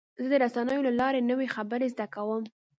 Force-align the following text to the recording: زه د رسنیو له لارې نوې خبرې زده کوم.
زه 0.21 0.27
د 0.31 0.33
رسنیو 0.43 0.85
له 0.87 0.91
لارې 0.99 1.27
نوې 1.31 1.47
خبرې 1.55 1.87
زده 1.93 2.05
کوم. 2.15 2.43